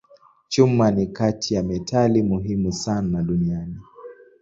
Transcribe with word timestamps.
Chuma 0.49 0.91
ni 0.91 1.07
kati 1.07 1.53
ya 1.53 1.63
metali 1.63 2.23
muhimu 2.23 2.71
sana 2.71 3.21
duniani. 3.23 3.79